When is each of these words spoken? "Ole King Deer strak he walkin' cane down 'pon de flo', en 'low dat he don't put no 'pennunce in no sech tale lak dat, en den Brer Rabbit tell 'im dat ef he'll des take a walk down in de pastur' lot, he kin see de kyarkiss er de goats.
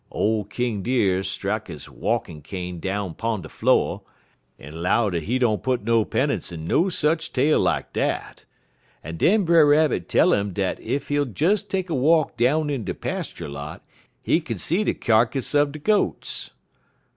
"Ole 0.11 0.45
King 0.45 0.81
Deer 0.81 1.19
strak 1.21 1.67
he 1.67 1.77
walkin' 1.87 2.41
cane 2.41 2.79
down 2.79 3.13
'pon 3.13 3.43
de 3.43 3.49
flo', 3.49 4.01
en 4.57 4.81
'low 4.81 5.11
dat 5.11 5.21
he 5.21 5.37
don't 5.37 5.61
put 5.61 5.83
no 5.83 6.03
'pennunce 6.05 6.51
in 6.51 6.65
no 6.65 6.89
sech 6.89 7.19
tale 7.31 7.59
lak 7.59 7.93
dat, 7.93 8.43
en 9.03 9.17
den 9.17 9.45
Brer 9.45 9.63
Rabbit 9.67 10.09
tell 10.09 10.33
'im 10.33 10.53
dat 10.53 10.79
ef 10.81 11.09
he'll 11.09 11.25
des 11.25 11.57
take 11.57 11.87
a 11.87 11.93
walk 11.93 12.35
down 12.35 12.71
in 12.71 12.83
de 12.83 12.95
pastur' 12.95 13.47
lot, 13.47 13.85
he 14.23 14.39
kin 14.39 14.57
see 14.57 14.83
de 14.83 14.95
kyarkiss 14.95 15.53
er 15.53 15.67
de 15.69 15.77
goats. 15.77 16.49